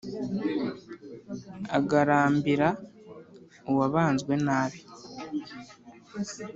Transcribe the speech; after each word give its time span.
agarambira 1.77 2.67
uwabanzwe 3.69 4.33
nabi 4.45 4.79